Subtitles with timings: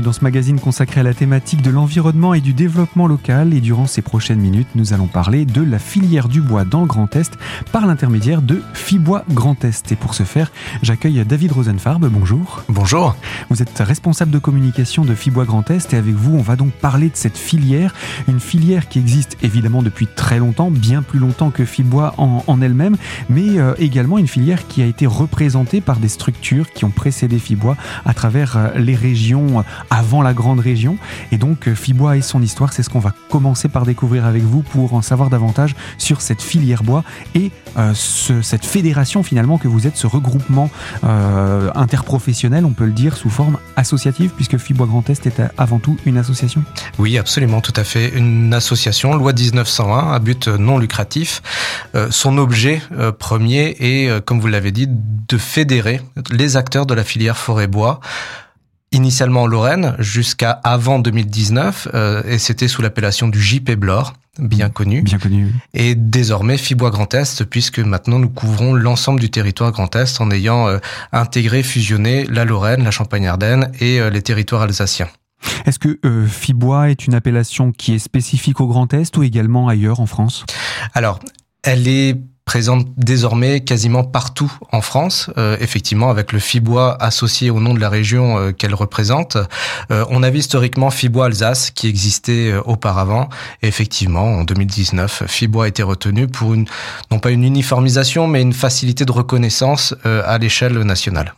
[0.00, 3.52] bienvenue dans ce magazine consacré à la thématique de l'environnement et du développement local.
[3.54, 6.86] Et durant ces prochaines minutes, nous allons parler de la filière du bois dans le
[6.86, 7.32] Grand Est
[7.72, 9.92] par l'intermédiaire de Fibois Grand Est.
[9.92, 12.06] Et pour ce faire, j'accueille David Rosenfarb.
[12.06, 12.62] Bonjour.
[12.68, 13.16] Bonjour.
[13.50, 16.72] Vous êtes responsable de communication de Fibois Grand Est et avec vous, on va donc
[16.72, 17.94] parler de cette filière.
[18.28, 22.60] Une filière qui existe évidemment depuis très longtemps, bien plus longtemps que Fibois en, en
[22.62, 22.96] elle-même,
[23.28, 27.38] mais euh, également une filière qui a été représentée par des structures qui ont précédé
[27.38, 30.96] Fibois à travers euh, les régions avant la grande région.
[31.32, 34.42] Et donc, euh, Fibois et son histoire, c'est ce qu'on va commencer par découvrir avec
[34.42, 37.04] vous pour en savoir davantage sur cette filière bois
[37.34, 40.70] et euh, ce, cette fédération finalement que vous êtes, ce regroupement
[41.04, 45.78] euh, interprofessionnel, on peut le dire, sous forme associative, puisque Fibois Grand Est est avant
[45.78, 46.62] tout une association
[46.98, 48.08] Oui, absolument, tout à fait.
[48.08, 51.42] Une association, loi 1901, à but non lucratif.
[51.94, 56.00] Euh, son objet euh, premier est, euh, comme vous l'avez dit, de fédérer
[56.30, 58.00] les acteurs de la filière forêt-bois
[58.92, 64.68] initialement en Lorraine jusqu'à avant 2019 euh, et c'était sous l'appellation du JP Blore bien
[64.70, 65.52] connu Bien connu.
[65.74, 70.30] et désormais Fibois Grand Est puisque maintenant nous couvrons l'ensemble du territoire Grand Est en
[70.30, 70.78] ayant euh,
[71.12, 75.08] intégré fusionné la Lorraine, la Champagne-Ardenne et euh, les territoires alsaciens.
[75.66, 79.68] Est-ce que euh, Fibois est une appellation qui est spécifique au Grand Est ou également
[79.68, 80.44] ailleurs en France?
[80.94, 81.18] Alors,
[81.62, 82.16] elle est
[82.50, 87.78] présente désormais quasiment partout en France, euh, effectivement avec le Fibois associé au nom de
[87.78, 89.36] la région euh, qu'elle représente.
[89.92, 93.28] Euh, on avait historiquement Fibois Alsace qui existait euh, auparavant.
[93.62, 96.66] Effectivement, en 2019, Fibois a été retenu pour une,
[97.12, 101.34] non pas une uniformisation, mais une facilité de reconnaissance euh, à l'échelle nationale.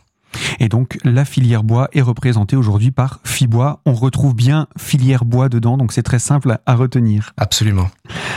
[0.59, 3.81] Et donc la filière bois est représentée aujourd'hui par Fibois.
[3.85, 7.33] On retrouve bien filière bois dedans, donc c'est très simple à retenir.
[7.37, 7.89] Absolument.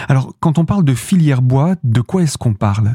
[0.08, 2.94] Alors quand on parle de filière bois, de quoi est-ce qu'on parle?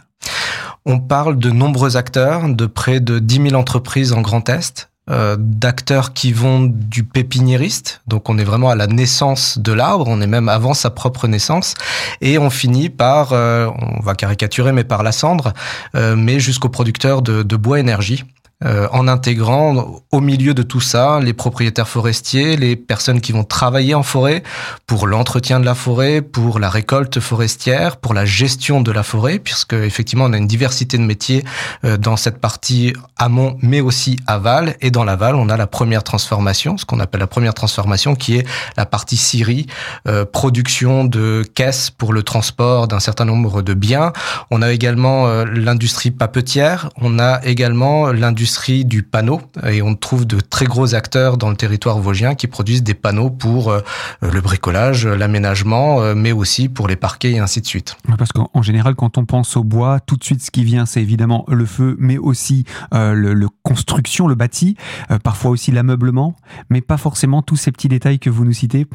[0.86, 5.36] On parle de nombreux acteurs, de près de 10 000 entreprises en Grand Est, euh,
[5.38, 10.22] d'acteurs qui vont du pépiniériste, donc on est vraiment à la naissance de l'arbre, on
[10.22, 11.74] est même avant sa propre naissance,
[12.22, 15.54] et on finit par, euh, on va caricaturer, mais par la cendre,
[15.96, 18.24] euh, mais jusqu'aux producteurs de, de bois énergie.
[18.64, 23.44] Euh, en intégrant au milieu de tout ça les propriétaires forestiers, les personnes qui vont
[23.44, 24.44] travailler en forêt
[24.86, 29.40] pour l'entretien de la forêt, pour la récolte forestière, pour la gestion de la forêt,
[29.40, 31.44] puisque effectivement on a une diversité de métiers
[31.86, 34.76] euh, dans cette partie amont, mais aussi aval.
[34.82, 38.38] Et dans l'aval, on a la première transformation, ce qu'on appelle la première transformation, qui
[38.38, 38.48] est
[38.78, 39.66] la partie scierie,
[40.08, 44.14] euh, production de caisses pour le transport d'un certain nombre de biens.
[44.52, 48.51] On a également euh, l'industrie papetière, on a également l'industrie
[48.86, 52.84] du panneau, et on trouve de très gros acteurs dans le territoire vosgien qui produisent
[52.84, 53.82] des panneaux pour euh,
[54.22, 57.96] le bricolage, l'aménagement, euh, mais aussi pour les parquets et ainsi de suite.
[58.18, 60.86] Parce qu'en en général, quand on pense au bois, tout de suite, ce qui vient,
[60.86, 64.76] c'est évidemment le feu, mais aussi euh, le construction, le bâti,
[65.10, 66.36] euh, parfois aussi l'ameublement,
[66.70, 68.88] mais pas forcément tous ces petits détails que vous nous citez.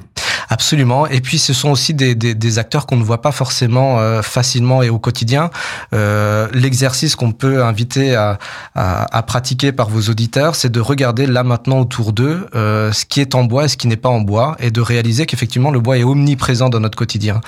[0.49, 1.07] Absolument.
[1.07, 4.23] Et puis ce sont aussi des, des, des acteurs qu'on ne voit pas forcément euh,
[4.23, 5.51] facilement et au quotidien.
[5.93, 8.39] Euh, L'exercice qu'on peut inviter à,
[8.75, 13.05] à, à, pratiquer par vos auditeurs, c'est de regarder là maintenant autour d'eux euh, ce
[13.05, 15.71] qui est en bois et ce qui n'est pas en bois, et de réaliser qu'effectivement
[15.71, 17.41] le bois est omniprésent dans notre quotidien.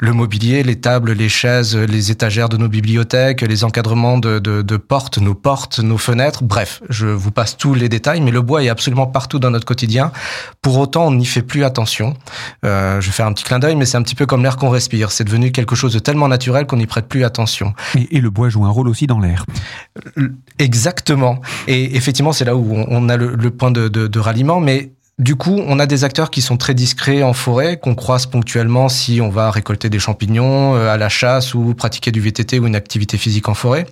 [0.00, 4.62] Le mobilier, les tables, les chaises, les étagères de nos bibliothèques, les encadrements de, de,
[4.62, 6.42] de portes, nos portes, nos fenêtres.
[6.42, 9.66] Bref, je vous passe tous les détails, mais le bois est absolument partout dans notre
[9.66, 10.12] quotidien.
[10.62, 12.16] Pour autant, on n'y fait plus attention.
[12.64, 14.56] Euh, je vais faire un petit clin d'œil, mais c'est un petit peu comme l'air
[14.56, 15.10] qu'on respire.
[15.10, 17.74] C'est devenu quelque chose de tellement naturel qu'on n'y prête plus attention.
[17.96, 19.44] Et, et, le bois joue un rôle aussi dans l'air.
[20.58, 21.40] Exactement.
[21.66, 24.92] Et effectivement, c'est là où on a le, le point de, de, de ralliement, mais
[25.20, 28.88] du coup, on a des acteurs qui sont très discrets en forêt, qu'on croise ponctuellement
[28.88, 32.66] si on va récolter des champignons euh, à la chasse ou pratiquer du VTT ou
[32.66, 33.86] une activité physique en forêt.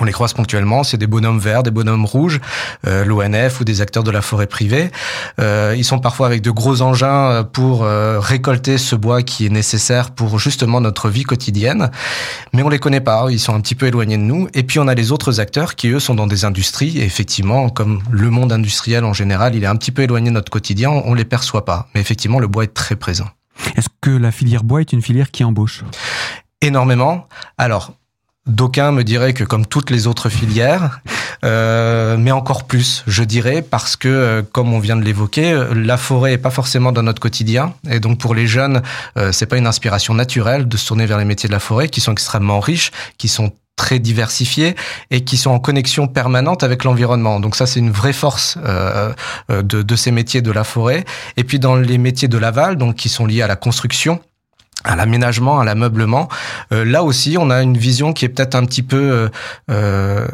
[0.00, 2.40] On les croise ponctuellement, c'est des bonhommes verts, des bonhommes rouges,
[2.86, 4.90] euh, l'ONF ou des acteurs de la forêt privée.
[5.38, 9.50] Euh, ils sont parfois avec de gros engins pour euh, récolter ce bois qui est
[9.50, 11.90] nécessaire pour justement notre vie quotidienne.
[12.54, 14.48] Mais on les connaît pas, ils sont un petit peu éloignés de nous.
[14.54, 16.96] Et puis on a les autres acteurs qui eux sont dans des industries.
[16.96, 20.34] Et effectivement, comme le monde industriel en général, il est un petit peu éloigné de
[20.34, 21.88] notre quotidien, on les perçoit pas.
[21.94, 23.28] Mais effectivement, le bois est très présent.
[23.76, 25.84] Est-ce que la filière bois est une filière qui embauche?
[26.62, 27.26] Énormément.
[27.58, 27.92] Alors,
[28.50, 31.00] D'aucuns me diraient que comme toutes les autres filières,
[31.44, 35.96] euh, mais encore plus, je dirais, parce que, euh, comme on vient de l'évoquer, la
[35.96, 38.82] forêt est pas forcément dans notre quotidien, et donc pour les jeunes,
[39.16, 41.88] euh, c'est pas une inspiration naturelle de se tourner vers les métiers de la forêt,
[41.88, 44.74] qui sont extrêmement riches, qui sont très diversifiés
[45.12, 47.38] et qui sont en connexion permanente avec l'environnement.
[47.38, 49.12] Donc ça, c'est une vraie force euh,
[49.48, 51.04] de, de ces métiers de la forêt.
[51.38, 54.20] Et puis dans les métiers de l'aval, donc qui sont liés à la construction,
[54.84, 56.28] à l'aménagement, à l'ameublement.
[56.72, 59.30] Euh, là aussi, on a une vision qui est peut-être un petit peu
[59.70, 60.28] euh,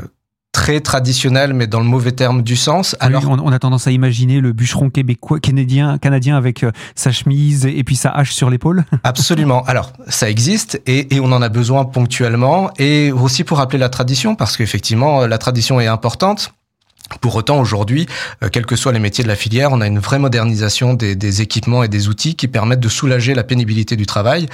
[0.52, 2.96] très traditionnel, mais dans le mauvais terme du sens.
[3.00, 7.66] Alors, on, a tendance à imaginer le bûcheron québécois, canadien, canadien avec euh, sa chemise
[7.66, 8.84] et puis sa hache sur l'épaule.
[9.04, 9.62] Absolument.
[9.64, 13.88] Alors, ça existe et, et, on en a besoin ponctuellement et aussi pour rappeler la
[13.88, 16.52] tradition, parce qu'effectivement, la tradition est importante.
[17.20, 18.06] Pour autant, aujourd'hui,
[18.42, 21.14] euh, quels que soient les métiers de la filière, on a une vraie modernisation des,
[21.14, 24.46] des, équipements et des outils qui permettent de soulager la pénibilité du travail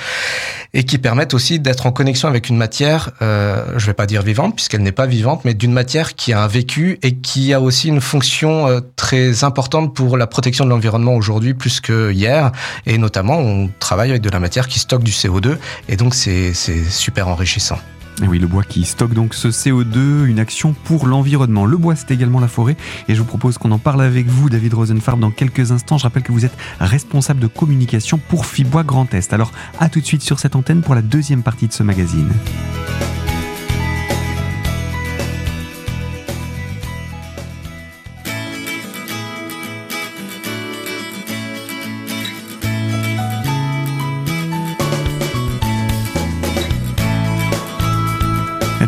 [0.74, 4.22] et qui permettent aussi d'être en connexion avec une matière, euh, je vais pas dire
[4.22, 7.60] vivante puisqu'elle n'est pas vivante, mais d'une matière qui a un vécu et qui a
[7.60, 12.52] aussi une fonction euh, très importante pour la protection de l'environnement aujourd'hui plus que hier.
[12.84, 15.56] Et notamment, on travaille avec de la matière qui stocke du CO2
[15.88, 17.78] et donc c'est super enrichissant.
[18.28, 21.66] Oui, le bois qui stocke donc ce CO2, une action pour l'environnement.
[21.66, 22.76] Le bois, c'est également la forêt.
[23.08, 25.98] Et je vous propose qu'on en parle avec vous, David Rosenfarb, dans quelques instants.
[25.98, 29.32] Je rappelle que vous êtes responsable de communication pour Fibois Grand Est.
[29.32, 32.28] Alors, à tout de suite sur cette antenne pour la deuxième partie de ce magazine.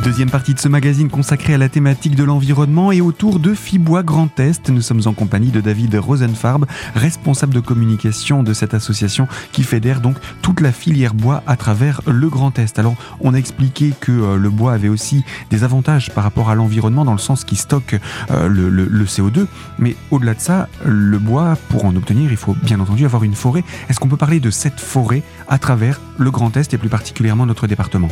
[0.04, 4.02] Deuxième partie de ce magazine consacré à la thématique de l'environnement et autour de Fibois
[4.02, 4.68] Grand Est.
[4.68, 10.02] Nous sommes en compagnie de David Rosenfarb, responsable de communication de cette association qui fédère
[10.02, 12.78] donc toute la filière bois à travers le Grand Est.
[12.78, 16.54] Alors, on a expliqué que euh, le bois avait aussi des avantages par rapport à
[16.54, 17.98] l'environnement dans le sens qu'il stocke
[18.30, 19.46] euh, le, le, CO2.
[19.78, 23.34] Mais au-delà de ça, le bois, pour en obtenir, il faut bien entendu avoir une
[23.34, 23.64] forêt.
[23.88, 27.46] Est-ce qu'on peut parler de cette forêt à travers le Grand Est et plus particulièrement
[27.46, 28.10] notre département?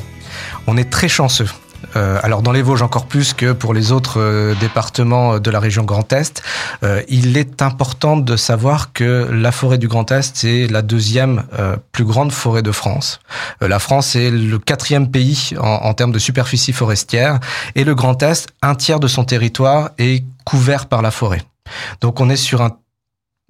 [0.66, 1.48] On est très chanceux.
[1.96, 5.60] Euh, alors dans les Vosges encore plus que pour les autres euh, départements de la
[5.60, 6.42] région Grand Est,
[6.82, 11.44] euh, il est important de savoir que la forêt du Grand Est c'est la deuxième
[11.92, 13.20] plus grande forêt de France.
[13.60, 17.38] la France est le quatrième pays en, en termes de superficie forestière
[17.74, 21.42] et le Grand Est, un tiers de son territoire est couvert par la forêt.
[22.00, 22.76] Donc on est sur un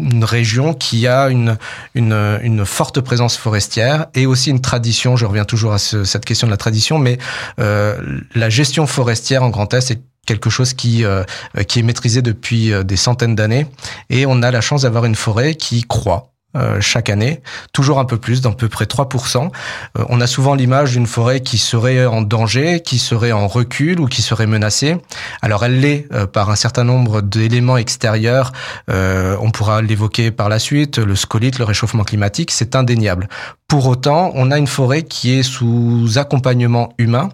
[0.03, 1.57] une région qui a une,
[1.95, 6.25] une, une, forte présence forestière et aussi une tradition, je reviens toujours à ce, cette
[6.25, 7.19] question de la tradition, mais
[7.59, 11.25] euh, la gestion forestière en Grand Est est quelque chose qui, euh,
[11.67, 13.67] qui est maîtrisé depuis euh, des centaines d'années
[14.11, 17.41] et on a la chance d'avoir une forêt qui croît euh, chaque année,
[17.73, 19.51] toujours un peu plus, d'à peu près 3%.
[19.99, 24.01] Euh, on a souvent l'image d'une forêt qui serait en danger, qui serait en recul
[24.01, 24.99] ou qui serait menacée.
[25.41, 28.53] Alors elle l'est euh, par un certain nombre d'éléments extérieurs.
[28.89, 33.29] on pourra l'évoquer par la suite, le scolite, le réchauffement climatique, c'est indéniable.
[33.67, 37.31] Pour autant, on a une forêt qui est sous accompagnement humain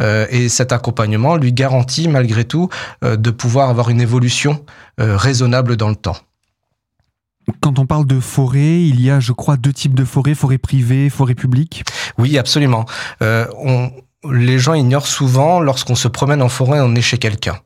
[0.00, 2.68] et cet accompagnement lui garantit malgré tout
[3.02, 4.64] de pouvoir avoir une évolution
[4.98, 6.16] raisonnable dans le temps.
[7.60, 10.58] Quand on parle de forêt, il y a, je crois, deux types de forêts, forêt
[10.58, 11.84] privée, forêt publique.
[12.18, 12.86] Oui, absolument.
[13.22, 13.90] Euh, on,
[14.30, 17.58] les gens ignorent souvent, lorsqu'on se promène en forêt, on est chez quelqu'un.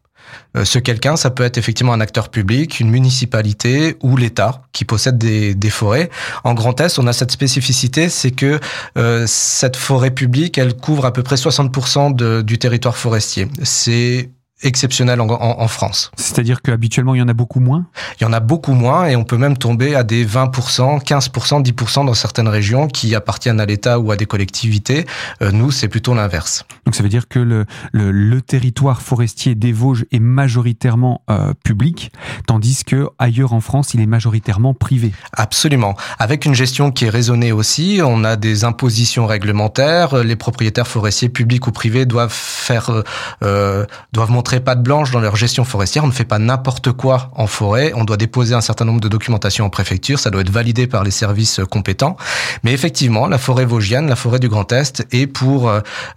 [0.57, 4.85] Euh, ce quelqu'un, ça peut être effectivement un acteur public, une municipalité ou l'État qui
[4.85, 6.11] possède des, des, forêts.
[6.45, 8.59] En Grand Est, on a cette spécificité, c'est que
[8.97, 13.49] euh, cette forêt publique, elle couvre à peu près 60% de, du territoire forestier.
[13.63, 14.31] C'est
[14.63, 16.11] exceptionnel en, en, en France.
[16.17, 17.87] C'est-à-dire qu'habituellement, il y en a beaucoup moins?
[18.19, 21.63] Il y en a beaucoup moins et on peut même tomber à des 20%, 15%,
[21.63, 25.07] 10% dans certaines régions qui appartiennent à l'État ou à des collectivités.
[25.43, 26.65] Euh, nous, c'est plutôt l'inverse.
[26.87, 31.53] Donc ça veut dire que le, le, le, territoire forestier des Vosges est majoritairement euh,
[31.65, 32.13] public,
[32.47, 35.13] tandis que ailleurs en France, il est majoritairement privé.
[35.33, 35.97] Absolument.
[36.19, 40.23] Avec une gestion qui est raisonnée aussi, on a des impositions réglementaires.
[40.23, 43.03] Les propriétaires forestiers publics ou privés doivent faire,
[43.43, 46.05] euh, doivent monter pas de blanche dans leur gestion forestière.
[46.05, 47.93] On ne fait pas n'importe quoi en forêt.
[47.95, 50.19] On doit déposer un certain nombre de documentations en préfecture.
[50.19, 52.17] Ça doit être validé par les services compétents.
[52.63, 55.71] Mais effectivement, la forêt vosgienne, la forêt du Grand Est, est pour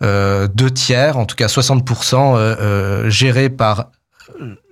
[0.03, 3.87] euh, deux tiers, en tout cas 60%, euh, euh, gérée par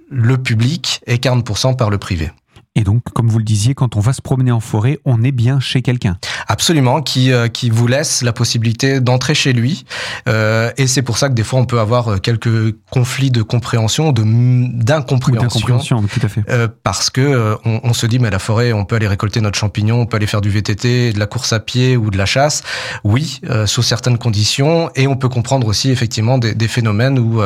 [0.10, 2.32] le public et 40% par le privé.
[2.78, 5.32] Et donc, comme vous le disiez, quand on va se promener en forêt, on est
[5.32, 6.18] bien chez quelqu'un.
[6.50, 9.86] Absolument, qui euh, qui vous laisse la possibilité d'entrer chez lui.
[10.30, 13.42] Euh, et c'est pour ça que des fois on peut avoir euh, quelques conflits de
[13.42, 16.02] compréhension, de d'incompréhension.
[16.04, 16.44] tout à fait.
[16.50, 19.60] Euh, parce que on, on, se dit mais la forêt, on peut aller récolter notre
[19.60, 22.26] champignon, on peut aller faire du VTT, de la course à pied ou de la
[22.26, 22.64] chasse.
[23.04, 24.90] Oui, sous certaines conditions.
[24.96, 27.42] Et on peut comprendre aussi effectivement des, des phénomènes où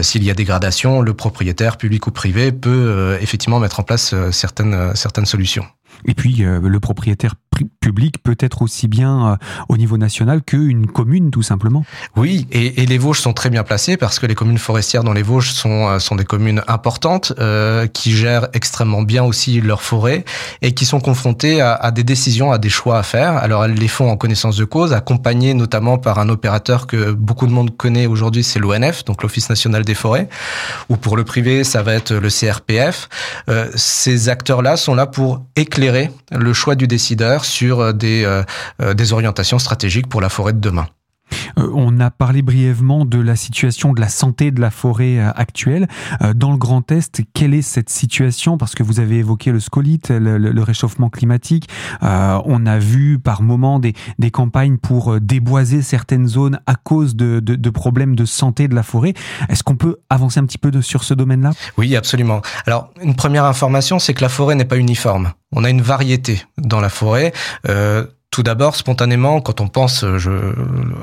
[0.00, 4.94] s'il y a dégradation, le propriétaire public ou privé peut effectivement mettre en place certaines
[4.94, 5.66] certaines solutions.
[6.04, 7.34] Et puis, euh, le propriétaire
[7.64, 9.36] public peut être aussi bien euh,
[9.68, 11.84] au niveau national qu'une commune, tout simplement.
[12.16, 15.22] Oui, et, les Vosges sont très bien placés parce que les communes forestières dans les
[15.22, 20.24] Vosges sont, euh, sont des communes importantes euh, qui gèrent extrêmement bien aussi leurs forêts
[20.62, 23.36] et qui sont confrontées à, des décisions, à des choix à faire.
[23.36, 27.46] Alors elles les font en connaissance de cause, accompagnées notamment par un opérateur que beaucoup
[27.46, 30.28] de monde connaît aujourd'hui, c'est l'ONF, donc l'Office national des forêts,
[30.88, 33.08] ou pour le privé, ça va être le CRPF.
[33.74, 38.42] Ces acteurs-là sont là pour éclairer le choix du décideur sur euh, euh,
[38.82, 40.88] euh, des orientations stratégiques pour la forêt de demain.
[41.58, 45.30] Euh, on a parlé brièvement de la situation de la santé de la forêt euh,
[45.34, 45.88] actuelle.
[46.22, 48.58] Euh, dans le Grand Est, quelle est cette situation?
[48.58, 51.68] Parce que vous avez évoqué le scolite, le, réchauffement climatique.
[52.02, 53.94] on a vu par moments des,
[54.32, 59.14] campagnes pour déboiser certaines zones à cause de, problèmes de santé de la forêt.
[59.48, 61.52] Est-ce qu'on peut avancer un petit peu sur ce domaine-là?
[61.78, 62.42] Oui, absolument.
[62.66, 65.32] Alors, une première information, c'est que la forêt n'est pas uniforme.
[65.52, 67.32] On a une variété dans la forêt.
[68.36, 70.30] Tout d'abord, spontanément, quand on pense je,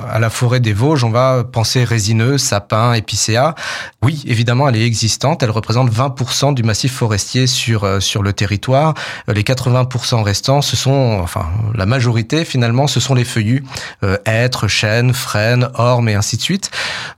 [0.08, 3.56] à la forêt des Vosges, on va penser résineux, sapin, épicéa.
[4.04, 5.42] Oui, évidemment, elle est existante.
[5.42, 8.94] Elle représente 20% du massif forestier sur euh, sur le territoire.
[9.28, 13.64] Les 80% restants, ce sont, enfin, la majorité finalement, ce sont les feuillus,
[14.04, 16.70] euh, hêtres, chênes, frênes, ormes et ainsi de suite.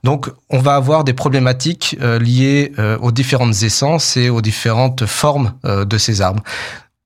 [0.02, 5.04] Donc, on va avoir des problématiques euh, liées euh, aux différentes essences et aux différentes
[5.04, 6.42] formes euh, de ces arbres.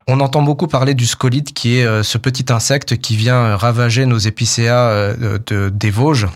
[0.06, 4.06] On entend beaucoup parler du scolite, qui est euh, ce petit insecte qui vient ravager
[4.06, 6.26] nos épicéas euh, de, des Vosges.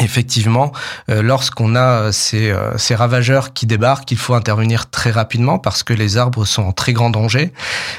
[0.00, 0.72] Effectivement,
[1.10, 5.82] euh, lorsqu'on a ces, euh, ces, ravageurs qui débarquent, il faut intervenir très rapidement parce
[5.82, 7.52] que les arbres sont en très grand danger.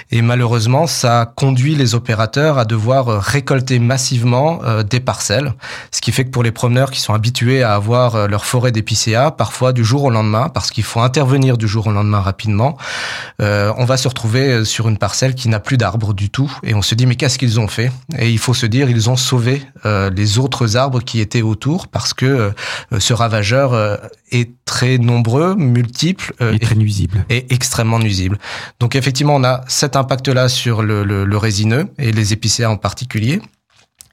[0.10, 5.54] Et malheureusement, ça conduit les opérateurs à devoir récolter massivement euh, des parcelles.
[5.92, 9.30] Ce qui fait que pour les promeneurs qui sont habitués à avoir leur forêt d'épicéas,
[9.30, 12.78] parfois du jour au lendemain, parce qu'il faut intervenir du jour au lendemain rapidement,
[13.40, 16.52] on va se retrouver sur une parcelle qui n'a plus d'arbres du tout.
[16.64, 17.92] Et on se dit, mais qu'est-ce qu'ils ont fait?
[18.18, 22.14] Et il faut se dire, ils ont sauvé les autres arbres qui étaient autour parce
[22.14, 23.98] que euh, ce ravageur euh,
[24.32, 27.26] est très nombreux, multiple et très nuisible.
[27.30, 28.38] Et extrêmement nuisible.
[28.80, 32.78] Donc effectivement, on a cet impact-là sur le, le, le résineux et les épicéas en
[32.78, 33.42] particulier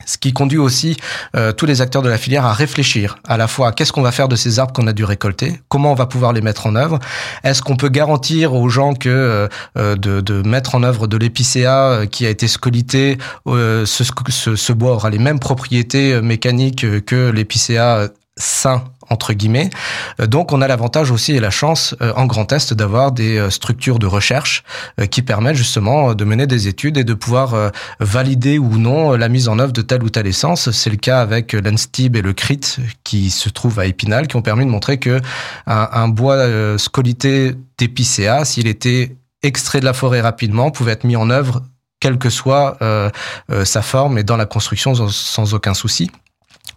[0.08, 0.96] ce qui conduit aussi
[1.36, 4.10] euh, tous les acteurs de la filière à réfléchir à la fois qu'est-ce qu'on va
[4.10, 6.74] faire de ces arbres qu'on a dû récolter, comment on va pouvoir les mettre en
[6.74, 6.98] œuvre,
[7.44, 12.06] est-ce qu'on peut garantir aux gens que euh, de, de, mettre en œuvre de l'épicéa
[12.10, 17.30] qui a été scolité, euh, ce, ce, ce, bois aura les mêmes propriétés mécaniques que
[17.30, 19.70] l'épicéa sain entre guillemets.
[20.18, 24.06] Donc on a l'avantage aussi et la chance en Grand Est d'avoir des structures de
[24.06, 24.64] recherche
[25.10, 29.48] qui permettent justement de mener des études et de pouvoir valider ou non la mise
[29.48, 30.70] en œuvre de telle ou telle essence.
[30.70, 34.42] C'est le cas avec l'Enstib et le CRIT qui se trouvent à Épinal, qui ont
[34.42, 35.20] permis de montrer que
[35.66, 41.30] un, bois scolité d'épicéa, s'il était extrait de la forêt rapidement, pouvait être mis en
[41.30, 41.62] œuvre
[42.00, 43.10] quelle que soit euh,
[43.50, 46.10] euh, sa forme et dans la construction sans aucun souci.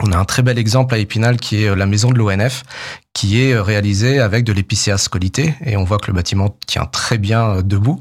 [0.03, 2.63] On a un très bel exemple à Épinal qui est la maison de l'ONF,
[3.13, 7.17] qui est réalisée avec de l'épicéa scolité, et on voit que le bâtiment tient très
[7.17, 7.99] bien debout.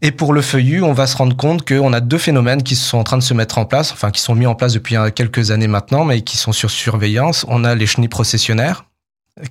[0.00, 2.98] Et pour le feuillu, on va se rendre compte qu'on a deux phénomènes qui sont
[2.98, 5.50] en train de se mettre en place, enfin qui sont mis en place depuis quelques
[5.50, 7.44] années maintenant, mais qui sont sur surveillance.
[7.48, 8.84] On a les chenilles processionnaires,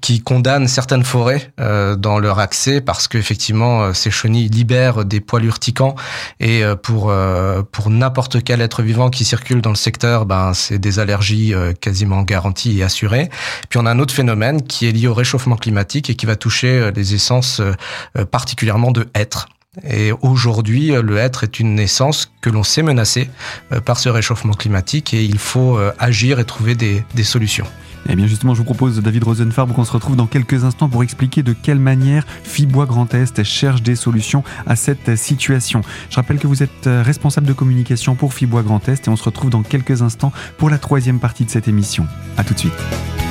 [0.01, 5.21] qui condamnent certaines forêts euh, dans leur accès parce qu'effectivement euh, ces chenilles libèrent des
[5.21, 5.95] poils urticants
[6.39, 10.53] et euh, pour euh, pour n'importe quel être vivant qui circule dans le secteur ben
[10.53, 13.29] c'est des allergies euh, quasiment garanties et assurées
[13.69, 16.35] puis on a un autre phénomène qui est lié au réchauffement climatique et qui va
[16.35, 17.61] toucher euh, les essences
[18.31, 19.47] particulièrement de hêtres
[19.87, 23.29] et aujourd'hui, le hêtre est une essence que l'on sait menacée
[23.85, 27.67] par ce réchauffement climatique et il faut agir et trouver des, des solutions.
[28.09, 31.03] Eh bien justement, je vous propose, David Rosenfarb, qu'on se retrouve dans quelques instants pour
[31.03, 35.81] expliquer de quelle manière Fibois Grand Est cherche des solutions à cette situation.
[36.09, 39.23] Je rappelle que vous êtes responsable de communication pour Fibois Grand Est et on se
[39.23, 42.07] retrouve dans quelques instants pour la troisième partie de cette émission.
[42.37, 43.26] A tout de suite.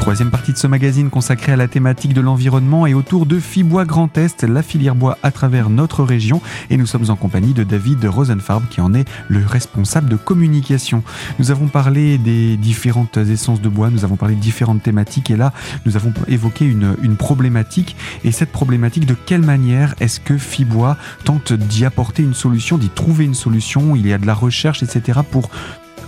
[0.00, 3.84] Troisième partie de ce magazine consacré à la thématique de l'environnement et autour de Fibois
[3.84, 6.40] Grand Est, la filière bois à travers notre région.
[6.70, 11.02] Et nous sommes en compagnie de David Rosenfarb qui en est le responsable de communication.
[11.38, 15.36] Nous avons parlé des différentes essences de bois, nous avons parlé de différentes thématiques et
[15.36, 15.52] là
[15.84, 17.94] nous avons évoqué une, une problématique.
[18.24, 22.88] Et cette problématique, de quelle manière est-ce que Fibois tente d'y apporter une solution, d'y
[22.88, 23.94] trouver une solution?
[23.94, 25.20] Il y a de la recherche, etc.
[25.30, 25.50] pour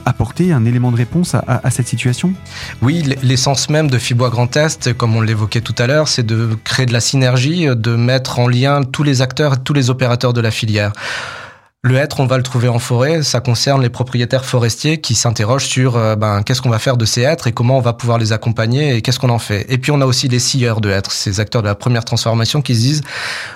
[0.07, 2.33] apporter un élément de réponse à, cette situation
[2.83, 6.51] Oui, l'essence même de Fibois Grand Est, comme on l'évoquait tout à l'heure, c'est de
[6.65, 10.41] créer de la synergie, de mettre en lien tous les acteurs, tous les opérateurs de
[10.41, 10.93] la filière.
[11.85, 13.25] Le hêtre, on va le trouver en forêt.
[13.25, 17.05] Ça concerne les propriétaires forestiers qui s'interrogent sur euh, ben, qu'est-ce qu'on va faire de
[17.05, 19.67] ces hêtres et comment on va pouvoir les accompagner et qu'est-ce qu'on en fait.
[19.69, 22.63] Et puis on a aussi les scieurs de hêtres, ces acteurs de la première transformation
[22.63, 23.01] qui se disent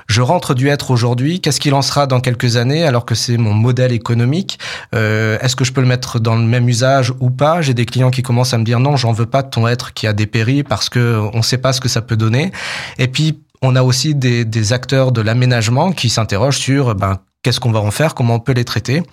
[0.08, 3.36] je rentre du hêtre aujourd'hui, qu'est-ce qu'il en sera dans quelques années alors que c'est
[3.36, 4.58] mon modèle économique?
[4.92, 7.62] Euh, Est-ce que je peux le mettre dans le même usage ou pas?
[7.62, 9.94] J'ai des clients qui commencent à me dire non, j'en veux pas de ton hêtre
[9.94, 12.50] qui a dépéri parce que on sait pas ce que ça peut donner.
[12.98, 17.60] Et puis on a aussi des, des acteurs de l'aménagement qui s'interrogent sur ben, qu'est-ce
[17.60, 19.04] qu'on va en faire, comment on peut les traiter.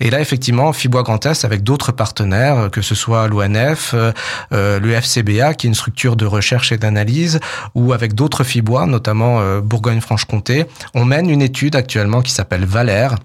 [0.00, 4.12] Et là, effectivement, Fibois Grand Est, avec d'autres partenaires, que ce soit l'ONF, euh,
[4.52, 7.38] euh le FCBA, qui est une structure de recherche et d'analyse,
[7.74, 13.16] ou avec d'autres Fibois, notamment euh, Bourgogne-Franche-Comté, on mène une étude actuellement qui s'appelle Valère,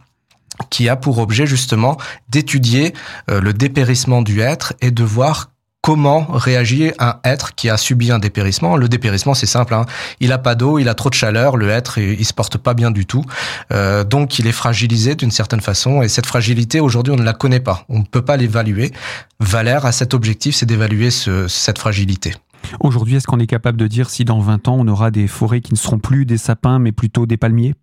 [0.70, 1.96] qui a pour objet justement
[2.28, 2.94] d'étudier
[3.32, 5.52] euh, le dépérissement du être et de voir
[5.88, 8.76] comment réagit un être qui a subi un dépérissement.
[8.76, 9.74] Le dépérissement, c'est simple.
[9.74, 9.86] Hein.
[10.20, 12.74] Il a pas d'eau, il a trop de chaleur, le être, il se porte pas
[12.74, 13.24] bien du tout.
[13.72, 16.02] Euh, donc, il est fragilisé d'une certaine façon.
[16.02, 17.86] Et cette fragilité, aujourd'hui, on ne la connaît pas.
[17.88, 18.92] On ne peut pas l'évaluer.
[19.40, 22.34] Valère a cet objectif, c'est d'évaluer ce, cette fragilité.
[22.82, 25.62] Aujourd'hui, est-ce qu'on est capable de dire si dans 20 ans, on aura des forêts
[25.62, 27.76] qui ne seront plus des sapins, mais plutôt des palmiers?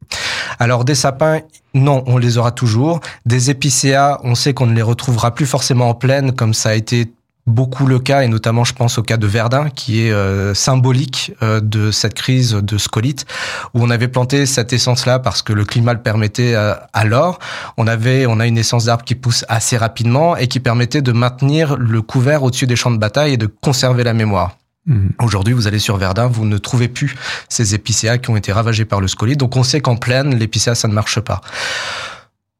[0.58, 1.40] Alors des sapins,
[1.72, 3.00] non, on les aura toujours.
[3.24, 6.74] Des épicéas, on sait qu'on ne les retrouvera plus forcément en plaine comme ça a
[6.74, 7.10] été
[7.46, 11.32] beaucoup le cas, et notamment je pense au cas de Verdun, qui est euh, symbolique
[11.42, 13.26] euh, de cette crise de scolite,
[13.74, 17.38] où on avait planté cette essence-là parce que le climat le permettait euh, alors.
[17.76, 21.12] On avait, on a une essence d'arbre qui pousse assez rapidement et qui permettait de
[21.12, 24.56] maintenir le couvert au-dessus des champs de bataille et de conserver la mémoire.
[24.86, 25.08] Mmh.
[25.22, 27.14] Aujourd'hui, vous allez sur Verdun, vous ne trouvez plus
[27.48, 29.38] ces épicéas qui ont été ravagés par le scolite.
[29.38, 31.40] Donc, on sait qu'en plaine, l'épicéa, ça ne marche pas.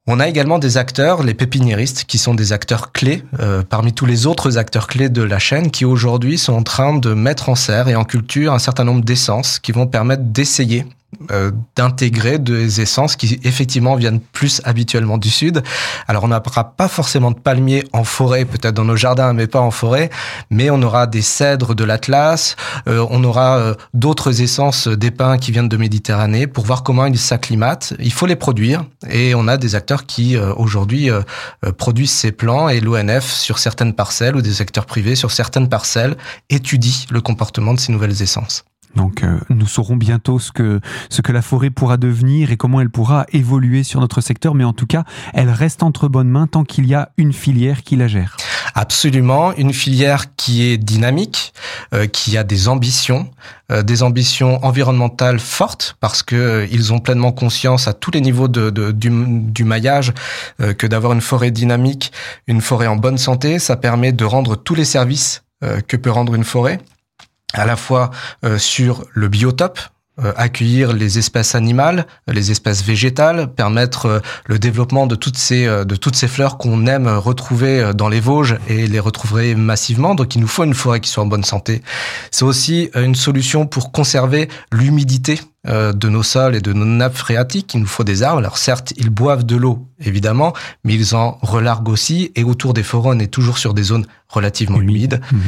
[0.07, 4.05] On a également des acteurs, les pépiniéristes, qui sont des acteurs clés euh, parmi tous
[4.05, 7.55] les autres acteurs clés de la chaîne, qui aujourd'hui sont en train de mettre en
[7.55, 10.85] serre et en culture un certain nombre d'essences qui vont permettre d'essayer
[11.31, 15.63] euh, d'intégrer des essences qui effectivement viennent plus habituellement du sud.
[16.09, 19.61] Alors on n'aura pas forcément de palmiers en forêt, peut-être dans nos jardins, mais pas
[19.61, 20.11] en forêt,
[20.51, 22.57] mais on aura des cèdres de l'Atlas,
[22.89, 27.19] euh, on aura euh, d'autres essences d'épins qui viennent de Méditerranée pour voir comment ils
[27.19, 27.95] s'acclimatent.
[27.99, 31.11] Il faut les produire et on a des acteurs qui aujourd'hui
[31.79, 36.17] produisent ces plants et l'ONF sur certaines parcelles ou des acteurs privés sur certaines parcelles
[36.51, 38.65] étudient le comportement de ces nouvelles essences.
[38.97, 40.81] Donc euh, nous saurons bientôt ce que,
[41.11, 44.65] ce que la forêt pourra devenir et comment elle pourra évoluer sur notre secteur, mais
[44.65, 47.97] en tout cas, elle reste entre bonnes mains tant qu'il y a une filière qui
[47.97, 48.37] la gère.
[48.75, 51.53] Absolument, une filière qui est dynamique,
[51.93, 53.31] euh, qui a des ambitions,
[53.71, 58.49] euh, des ambitions environnementales fortes, parce que ils ont pleinement conscience à tous les niveaux
[58.49, 60.13] de, de du, du, maillage
[60.59, 62.13] que d'avoir une forêt dynamique,
[62.47, 65.43] une forêt en bonne santé, ça permet de rendre tous les services
[65.89, 66.81] que peut rendre une forêt
[67.55, 68.11] à la fois
[68.45, 69.81] euh, sur le biotope,
[70.23, 75.67] euh, accueillir les espèces animales, les espèces végétales, permettre euh, le développement de toutes ces
[75.67, 80.15] de toutes ces fleurs qu'on aime retrouver dans les Vosges et les retrouver massivement.
[80.15, 81.83] Donc il nous faut une forêt qui soit en bonne santé.
[82.31, 87.17] C'est aussi une solution pour conserver l'humidité euh, de nos sols et de nos nappes
[87.17, 87.73] phréatiques.
[87.75, 88.39] Il nous faut des arbres.
[88.39, 90.53] Alors certes, ils boivent de l'eau, évidemment,
[90.85, 92.33] mais ils en relarguent aussi.
[92.35, 95.21] Et autour des forêts, on est toujours sur des zones relativement humides.
[95.33, 95.41] Mhm.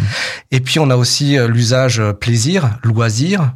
[0.52, 3.52] Et puis on a aussi euh, l'usage euh, plaisir, loisir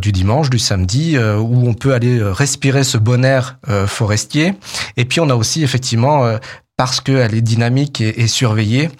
[0.00, 4.54] du dimanche, du samedi, où on peut aller respirer ce bon air forestier.
[4.96, 6.28] Et puis on a aussi effectivement,
[6.76, 8.90] parce qu'elle est dynamique et, et surveillée,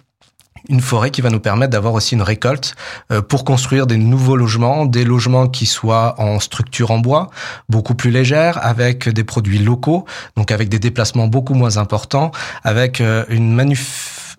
[0.69, 2.75] une forêt qui va nous permettre d'avoir aussi une récolte
[3.11, 7.31] euh, pour construire des nouveaux logements, des logements qui soient en structure en bois,
[7.69, 10.05] beaucoup plus légère, avec des produits locaux,
[10.37, 12.31] donc avec des déplacements beaucoup moins importants,
[12.65, 14.37] avec euh, une manuf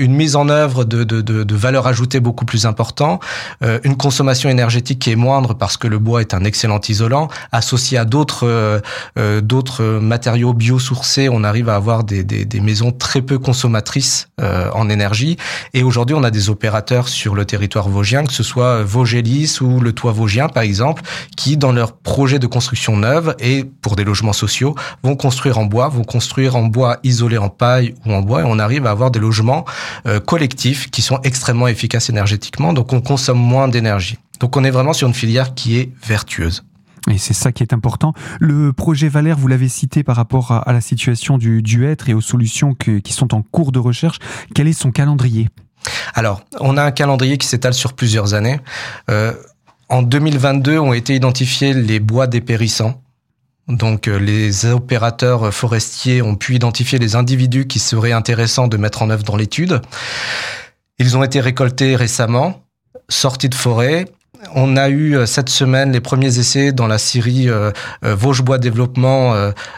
[0.00, 3.20] une mise en œuvre de, de, de, de valeur ajoutée beaucoup plus important,
[3.62, 7.28] euh, une consommation énergétique qui est moindre parce que le bois est un excellent isolant,
[7.52, 8.80] associé à d'autres euh,
[9.18, 14.28] euh d'autres matériaux biosourcés, on arrive à avoir des, des, des maisons très peu consommatrices
[14.40, 15.36] euh, en énergie.
[15.74, 19.80] Et aujourd'hui, on a des opérateurs sur le territoire vosgien, que ce soit Vosgelis ou
[19.80, 21.02] le Toit Vosgien par exemple,
[21.36, 25.66] qui dans leur projet de construction neuve et pour des logements sociaux vont construire en
[25.66, 28.90] bois, vont construire en bois isolé en paille ou en bois, et on arrive à
[28.90, 29.66] avoir des logements
[30.06, 34.18] euh, collectifs qui sont extrêmement efficaces énergétiquement, donc on consomme moins d'énergie.
[34.40, 36.64] Donc on est vraiment sur une filière qui est vertueuse.
[37.10, 38.12] Et c'est ça qui est important.
[38.40, 42.14] Le projet Valère, vous l'avez cité par rapport à, la situation du, du être et
[42.14, 44.18] aux solutions qui sont en cours de recherche.
[44.54, 45.48] Quel est son calendrier?
[46.14, 48.60] Alors, on a un calendrier qui s'étale sur plusieurs années.
[49.10, 49.34] Euh,
[49.88, 53.02] en 2022 ont été identifiés les bois dépérissants
[53.70, 59.02] donc euh, les opérateurs forestiers ont pu identifier les individus qui seraient intéressants de mettre
[59.02, 59.80] en œuvre dans l'étude.
[60.98, 62.62] Ils ont été récoltés récemment,
[63.08, 64.06] sortis de forêt,
[64.54, 67.48] On a eu cette semaine les premiers essais dans la Syrie
[68.02, 69.34] Vosges Bois Développement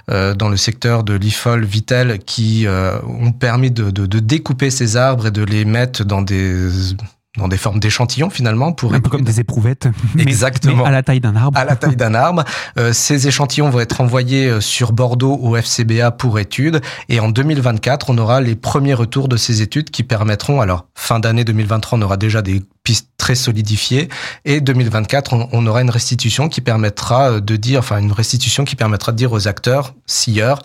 [0.09, 5.26] dans le secteur de l'IFOL Vitel qui ont permis de, de, de découper ces arbres
[5.26, 6.94] et de les mettre dans des
[7.38, 10.84] dans des formes d'échantillons finalement pour un peu comme des éprouvettes exactement.
[10.84, 11.58] à la taille d'un arbre.
[11.58, 12.44] À la taille d'un arbre.
[12.78, 16.80] Euh, ces échantillons vont être envoyés euh, sur Bordeaux au FCBA pour études.
[17.08, 21.18] Et en 2024 on aura les premiers retours de ces études qui permettront alors fin
[21.18, 24.08] d'année 2023 on aura déjà des pistes très solidifiées.
[24.44, 28.64] Et 2024 on, on aura une restitution qui permettra euh, de dire enfin une restitution
[28.64, 30.62] qui permettra de dire aux acteurs scieurs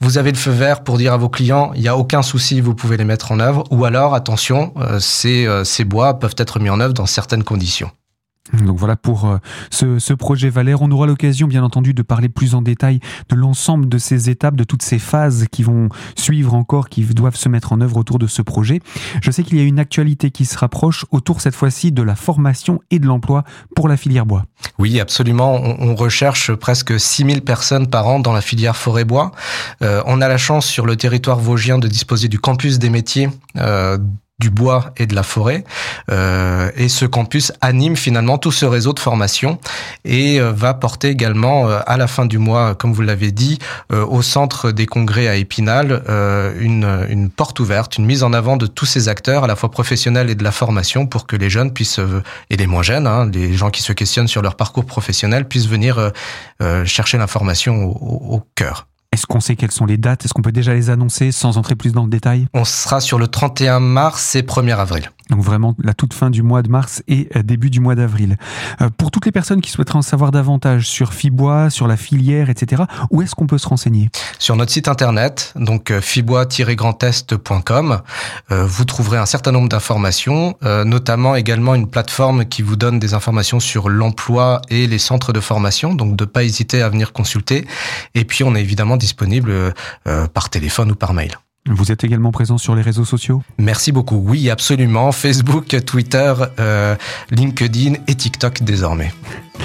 [0.00, 2.60] vous avez le feu vert pour dire à vos clients, il n'y a aucun souci,
[2.60, 6.36] vous pouvez les mettre en œuvre, ou alors, attention, euh, ces, euh, ces bois peuvent
[6.38, 7.90] être mis en œuvre dans certaines conditions.
[8.52, 9.38] Donc voilà pour euh,
[9.70, 10.82] ce, ce, projet Valère.
[10.82, 14.56] On aura l'occasion, bien entendu, de parler plus en détail de l'ensemble de ces étapes,
[14.56, 18.18] de toutes ces phases qui vont suivre encore, qui doivent se mettre en œuvre autour
[18.18, 18.80] de ce projet.
[19.22, 22.14] Je sais qu'il y a une actualité qui se rapproche autour cette fois-ci de la
[22.14, 24.44] formation et de l'emploi pour la filière bois.
[24.78, 25.54] Oui, absolument.
[25.54, 29.32] On, recherche presque 6000 personnes par an dans la filière forêt-bois.
[29.82, 33.28] Euh, on a la chance sur le territoire vosgien de disposer du campus des métiers.
[33.56, 33.98] Euh,
[34.38, 35.64] du bois et de la forêt.
[36.10, 39.58] Euh, et ce campus anime finalement tout ce réseau de formation
[40.04, 43.58] et euh, va porter également euh, à la fin du mois, comme vous l'avez dit,
[43.92, 46.02] euh, au centre des congrès à Épinal,
[46.60, 49.70] une, une, porte ouverte, une mise en avant de tous ces acteurs, à la fois
[49.70, 52.00] professionnels et de la formation, pour que les jeunes puissent,
[52.50, 55.68] et les moins jeunes, hein, les gens qui se questionnent sur leur parcours professionnel, puissent
[55.68, 56.12] venir
[56.84, 58.86] chercher l'information au cœur.
[59.10, 60.24] Est-ce qu'on sait quelles sont les dates?
[60.24, 62.46] Est-ce qu'on peut déjà les annoncer sans entrer plus dans le détail?
[62.52, 65.10] On sera sur le 31 mars et 1er avril.
[65.30, 68.36] Donc vraiment la toute fin du mois de mars et euh, début du mois d'avril.
[68.80, 72.50] Euh, pour toutes les personnes qui souhaiteraient en savoir davantage sur Fibois, sur la filière,
[72.50, 74.10] etc., où est-ce qu'on peut se renseigner?
[74.38, 78.00] Sur notre site internet, donc euh, fibois-grandest.com,
[78.50, 83.60] vous trouverez un certain nombre d'informations, notamment également une plateforme qui vous donne des informations
[83.60, 87.66] sur l'emploi et les centres de formation, donc de pas hésiter à venir consulter.
[88.14, 89.74] Et puis on est évidemment disponible
[90.32, 91.38] par téléphone ou par mail.
[91.68, 93.42] Vous êtes également présent sur les réseaux sociaux?
[93.58, 94.16] Merci beaucoup.
[94.16, 95.12] Oui, absolument.
[95.12, 96.96] Facebook, Twitter, euh,
[97.30, 99.12] LinkedIn et TikTok désormais.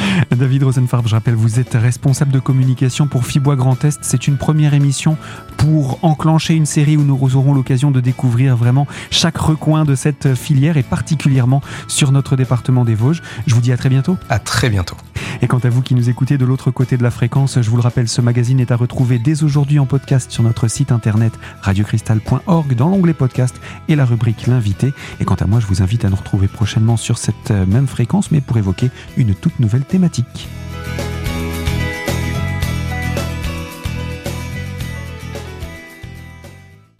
[0.32, 4.00] David Rosenfarb, je rappelle, vous êtes responsable de communication pour Fibois Grand Est.
[4.02, 5.18] C'est une première émission
[5.58, 10.36] pour enclencher une série où nous aurons l'occasion de découvrir vraiment chaque recoin de cette
[10.36, 13.22] filière et particulièrement sur notre département des Vosges.
[13.48, 14.18] Je vous dis à très bientôt.
[14.30, 14.98] À très bientôt.
[15.42, 17.76] Et quant à vous qui nous écoutez de l'autre côté de la fréquence, je vous
[17.76, 21.34] le rappelle, ce magazine est à retrouver dès aujourd'hui en podcast sur notre site internet
[21.62, 23.56] radiocristal.org dans l'onglet podcast
[23.88, 24.94] et la rubrique l'invité.
[25.20, 28.32] Et quant à moi, je vous invite à nous retrouver prochainement sur cette même fréquence,
[28.32, 30.48] mais pour évoquer une toute nouvelle thématique.